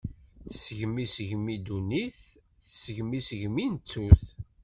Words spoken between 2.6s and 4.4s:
tesgem isegmi n ttut.